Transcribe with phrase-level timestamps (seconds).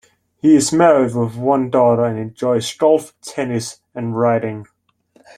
[0.39, 4.65] He is married with one daughter and enjoys golf, tennis and riding.